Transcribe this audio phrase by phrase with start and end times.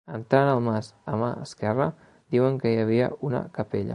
[0.17, 1.87] Entrant al mas a mà esquerra
[2.37, 3.89] diuen que hi havia una capella.